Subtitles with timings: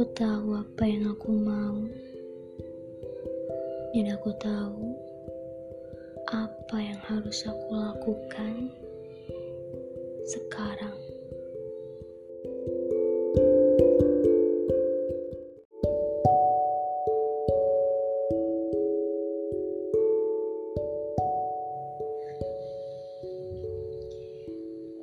[0.00, 1.76] Aku tahu apa yang aku mau,
[3.92, 4.96] dan aku tahu
[6.24, 8.72] apa yang harus aku lakukan
[10.24, 10.96] sekarang.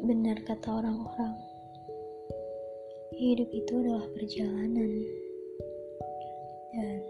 [0.01, 1.37] Benar kata orang-orang,
[3.17, 4.91] hidup itu adalah perjalanan,
[6.69, 7.01] dan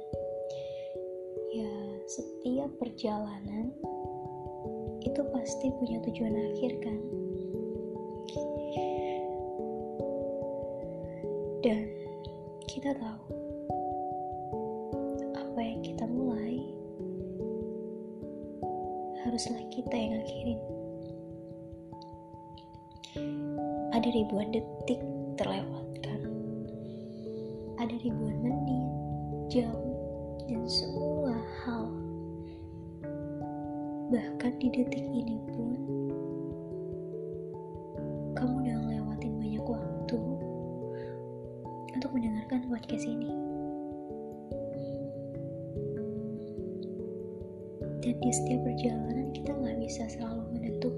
[1.51, 1.73] ya,
[2.07, 3.75] setiap perjalanan
[5.03, 6.99] itu pasti punya tujuan akhir, kan?
[11.59, 11.91] Dan
[12.71, 13.23] kita tahu
[15.35, 16.63] apa yang kita mulai
[19.27, 20.61] haruslah kita yang akhirin.
[23.91, 25.03] Ada ribuan detik
[25.35, 25.76] terlewatkan.
[27.87, 28.91] Ada ribuan menit,
[29.47, 29.71] jam,
[30.51, 31.31] dan semua
[31.63, 31.87] hal.
[34.11, 35.79] Bahkan di detik ini pun,
[38.35, 40.19] kamu udah ngelewatin banyak waktu
[41.95, 43.31] untuk mendengarkan podcast ini.
[48.03, 50.96] Dan di setiap perjalanan kita nggak bisa selalu menentukan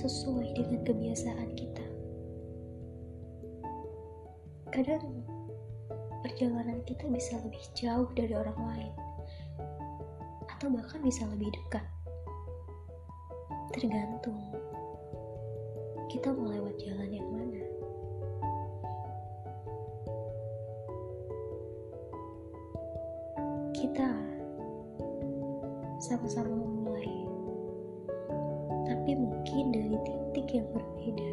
[0.00, 1.84] sesuai dengan kebiasaan kita.
[4.72, 5.20] Kadang
[6.24, 8.94] perjalanan kita bisa lebih jauh dari orang lain,
[10.48, 11.84] atau bahkan bisa lebih dekat.
[13.76, 14.40] Tergantung
[16.08, 17.62] kita mau lewat jalan yang mana.
[23.76, 24.08] Kita
[26.00, 26.56] sama-sama
[29.10, 31.32] tapi mungkin dari titik yang berbeda,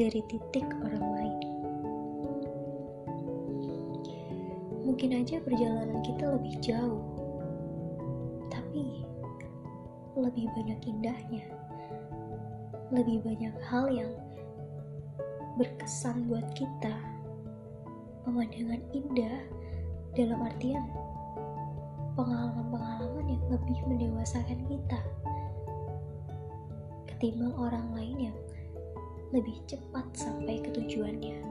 [0.00, 1.38] dari titik orang lain.
[4.80, 7.04] Mungkin aja perjalanan kita lebih jauh,
[8.48, 9.04] tapi
[10.16, 11.44] lebih banyak indahnya,
[12.96, 14.16] lebih banyak hal yang
[15.60, 16.96] berkesan buat kita,
[18.24, 19.36] pemandangan indah
[20.16, 20.88] dalam artian
[22.16, 24.96] pengalaman-pengalaman yang lebih mendewasakan kita
[27.18, 28.38] ketimbang orang lain yang
[29.34, 31.42] lebih cepat sampai ke tujuannya.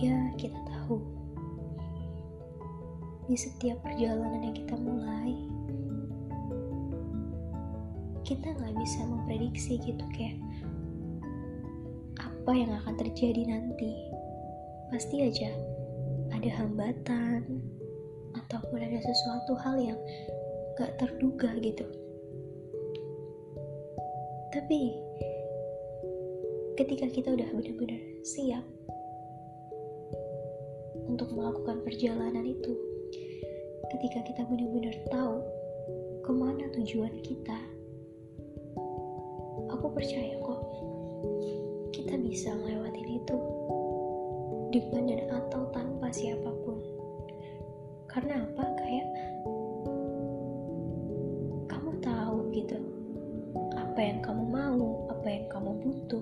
[0.00, 1.04] Ya, kita tahu
[3.28, 5.36] di setiap perjalanan yang kita mulai,
[8.24, 10.40] kita nggak bisa memprediksi gitu kayak
[12.16, 14.00] apa yang akan terjadi nanti.
[14.88, 15.52] Pasti aja
[16.32, 17.44] ada hambatan
[18.32, 20.00] ataupun ada sesuatu hal yang
[20.76, 21.88] gak terduga gitu.
[24.52, 24.92] Tapi
[26.76, 28.60] ketika kita udah benar-benar siap
[31.08, 32.76] untuk melakukan perjalanan itu,
[33.96, 35.40] ketika kita benar-benar tahu
[36.20, 37.56] ke mana tujuan kita,
[39.72, 40.60] aku percaya kok
[41.96, 43.36] kita bisa ngelewatin itu
[44.76, 46.76] dengan dan atau tanpa siapa pun.
[48.12, 48.64] Karena apa?
[48.76, 49.08] Kayak
[53.96, 56.20] apa yang kamu mau, apa yang kamu butuh,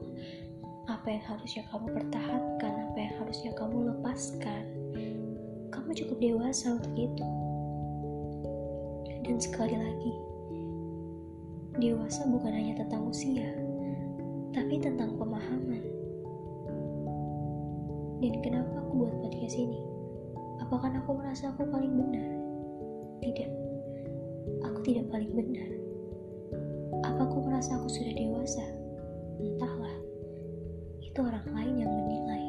[0.86, 4.64] apa yang harusnya kamu pertahankan, apa yang harusnya kamu lepaskan.
[5.74, 7.26] Kamu cukup dewasa untuk itu.
[9.26, 10.12] Dan sekali lagi,
[11.82, 13.50] dewasa bukan hanya tentang usia,
[14.54, 15.82] tapi tentang pemahaman.
[18.22, 19.82] Dan kenapa aku buat podcast ini?
[20.62, 22.30] Apakah aku merasa aku paling benar?
[23.18, 23.50] Tidak.
[24.62, 25.83] Aku tidak paling benar.
[27.04, 28.64] Apa aku merasa aku sudah dewasa?
[29.36, 29.92] Entahlah.
[31.04, 32.44] Itu orang lain yang menilai.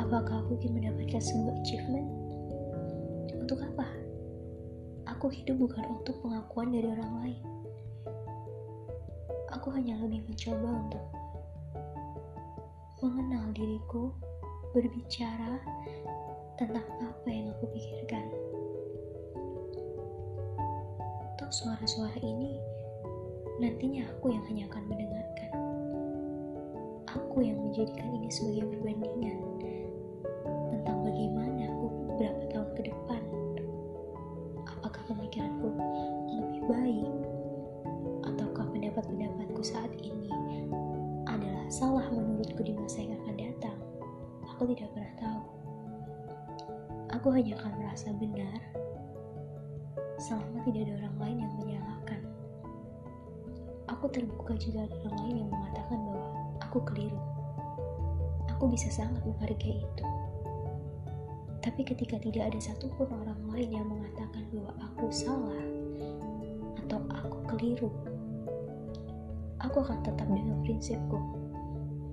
[0.00, 2.08] Apakah aku ingin mendapatkan sebuah achievement?
[3.36, 3.84] Untuk apa?
[5.12, 7.44] Aku hidup bukan untuk pengakuan dari orang lain.
[9.52, 11.04] Aku hanya lebih mencoba untuk
[13.04, 14.08] mengenal diriku,
[14.72, 15.60] berbicara
[16.56, 18.24] tentang apa yang aku pikirkan.
[21.52, 22.56] Suara-suara ini
[23.60, 25.50] nantinya aku yang hanya akan mendengarkan.
[27.12, 29.36] Aku yang menjadikan ini sebagai perbandingan
[30.72, 33.22] tentang bagaimana aku beberapa tahun ke depan.
[34.64, 35.76] Apakah pemikiranku
[36.32, 37.12] lebih baik
[38.32, 40.32] ataukah pendapat-pendapatku saat ini
[41.28, 43.78] adalah salah menurutku di masa yang akan datang.
[44.56, 45.42] Aku tidak pernah tahu.
[47.12, 48.81] Aku hanya akan merasa benar
[50.22, 52.20] selama tidak ada orang lain yang menyalahkan.
[53.90, 56.26] Aku terbuka jika ada orang lain yang mengatakan bahwa
[56.62, 57.18] aku keliru.
[58.54, 60.06] Aku bisa sangat menghargai itu.
[61.58, 65.62] Tapi ketika tidak ada satupun orang lain yang mengatakan bahwa aku salah
[66.86, 67.90] atau aku keliru,
[69.58, 71.18] aku akan tetap dengan prinsipku.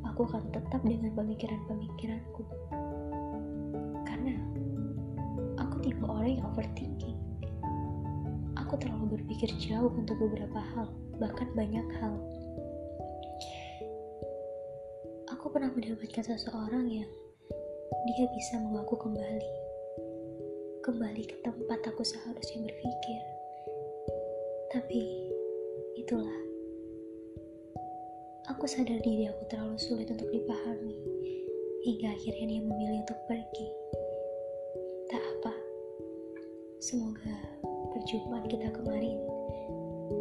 [0.09, 2.41] Aku akan tetap dengan pemikiran-pemikiranku.
[4.01, 4.33] Karena
[5.61, 7.18] aku tipe orang yang overthinking.
[8.69, 12.13] Aku terlalu berpikir jauh untuk beberapa hal, bahkan banyak hal.
[15.33, 17.09] Aku pernah mendapatkan seseorang yang
[18.05, 19.53] dia bisa membawaku kembali.
[20.85, 23.21] Kembali ke tempat aku seharusnya berpikir.
[24.69, 25.01] Tapi,
[25.97, 26.39] itulah.
[28.53, 30.93] Aku sadar diri aku terlalu sulit untuk dipahami.
[31.89, 33.67] Hingga akhirnya dia memilih untuk pergi.
[35.09, 35.57] Tak apa.
[36.77, 37.58] Semoga
[38.09, 39.21] perjumpaan kita kemarin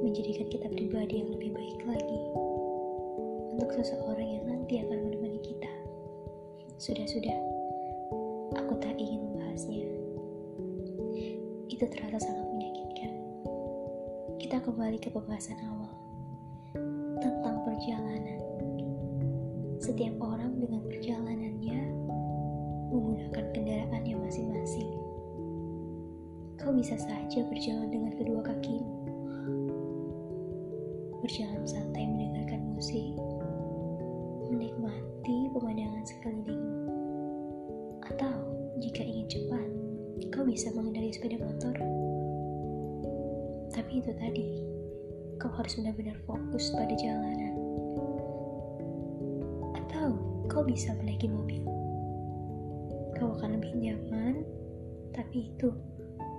[0.04, 2.20] menjadikan kita pribadi yang lebih baik lagi
[3.56, 5.72] untuk seseorang yang nanti akan menemani kita.
[6.76, 7.32] Sudah-sudah
[8.60, 9.88] aku tak ingin membahasnya.
[11.72, 13.12] Itu terasa sangat menyakitkan.
[14.36, 15.96] Kita kembali ke pembahasan awal
[17.24, 18.36] tentang perjalanan.
[19.80, 21.80] Setiap orang dengan perjalanannya
[22.92, 25.07] menggunakan kendaraannya masing-masing.
[26.68, 28.92] Kau bisa saja berjalan dengan kedua kakimu,
[31.24, 33.16] berjalan santai mendengarkan musik,
[34.52, 36.92] menikmati pemandangan sekelilingmu
[38.04, 38.36] atau
[38.84, 39.68] jika ingin cepat,
[40.28, 41.72] kau bisa mengendari sepeda motor.
[43.72, 44.60] Tapi itu tadi,
[45.40, 47.56] kau harus benar-benar fokus pada jalanan.
[49.72, 50.20] Atau
[50.52, 51.64] kau bisa menaiki mobil.
[53.16, 54.44] Kau akan lebih nyaman,
[55.16, 55.72] tapi itu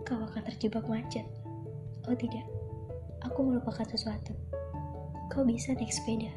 [0.06, 1.26] kau akan terjebak macet.
[2.08, 2.46] Oh tidak,
[3.24, 4.36] aku melupakan sesuatu.
[5.30, 6.32] Kau bisa naik sepeda,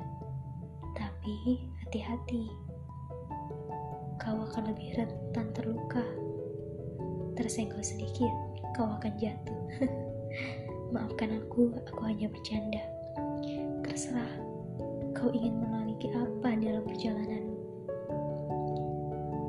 [0.95, 2.51] tapi hati-hati
[4.23, 6.05] kau akan lebih rentan terluka.
[7.35, 8.31] Tersenggol sedikit,
[8.79, 9.61] kau akan jatuh.
[10.95, 12.79] Maafkan aku, aku hanya bercanda.
[13.83, 14.31] Terserah,
[15.11, 17.59] kau ingin mengalami apa dalam perjalananmu.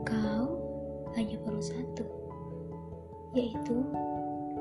[0.07, 0.45] Kau
[1.13, 2.07] hanya perlu satu,
[3.33, 3.81] yaitu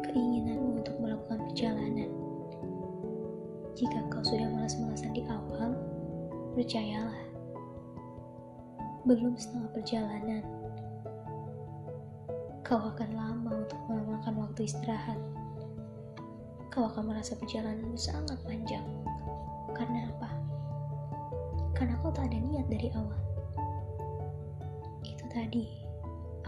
[0.01, 2.09] keinginanmu untuk melakukan perjalanan.
[3.77, 5.77] Jika kau sudah malas-malasan di awal,
[6.57, 7.25] percayalah,
[9.05, 10.45] belum setengah perjalanan.
[12.65, 15.21] Kau akan lama untuk memakan waktu istirahat.
[16.73, 18.85] Kau akan merasa perjalananmu sangat panjang.
[19.77, 20.31] Karena apa?
[21.77, 23.21] Karena kau tak ada niat dari awal.
[25.05, 25.69] Itu tadi,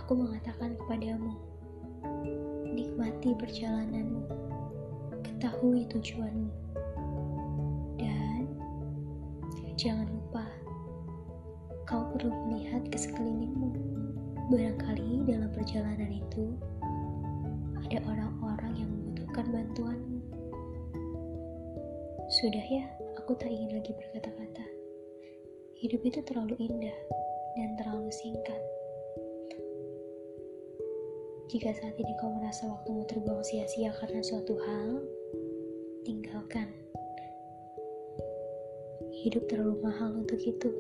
[0.01, 1.37] aku mengatakan kepadamu,
[2.69, 4.25] nikmati perjalananmu,
[5.23, 6.51] ketahui tujuanmu,
[8.01, 8.45] dan
[9.75, 10.45] jangan lupa
[11.85, 13.71] kau perlu melihat ke sekelilingmu.
[14.53, 16.53] Barangkali dalam perjalanan itu
[17.85, 20.21] ada orang-orang yang membutuhkan bantuanmu.
[22.41, 22.85] Sudah ya,
[23.21, 24.65] aku tak ingin lagi berkata-kata.
[25.81, 26.99] Hidup itu terlalu indah
[27.57, 28.74] dan terlalu singkat.
[31.53, 35.05] Jika saat ini kau merasa waktumu terbuang sia-sia karena suatu hal,
[36.05, 36.69] tinggalkan.
[39.25, 40.71] Hidup terlalu mahal untuk itu.